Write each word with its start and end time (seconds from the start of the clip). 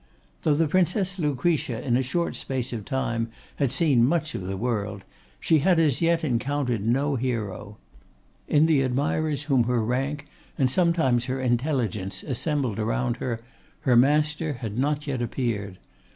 Though 0.41 0.55
the 0.55 0.67
Princess 0.67 1.19
Lucretia 1.19 1.79
in 1.85 1.95
a 1.95 2.01
short 2.01 2.35
space 2.35 2.73
of 2.73 2.85
time 2.85 3.29
had 3.57 3.71
seen 3.71 4.03
much 4.03 4.33
of 4.33 4.41
the 4.41 4.57
world, 4.57 5.03
she 5.39 5.59
had 5.59 5.79
as 5.79 6.01
yet 6.01 6.23
encountered 6.23 6.83
no 6.83 7.17
hero. 7.17 7.77
In 8.47 8.65
the 8.65 8.81
admirers 8.81 9.43
whom 9.43 9.65
her 9.65 9.83
rank, 9.85 10.25
and 10.57 10.71
sometimes 10.71 11.25
her 11.25 11.39
intelligence, 11.39 12.23
assembled 12.23 12.79
around 12.79 13.17
her, 13.17 13.41
her 13.81 13.95
master 13.95 14.53
had 14.53 14.75
not 14.75 15.05
yet 15.05 15.21
appeared. 15.21 15.77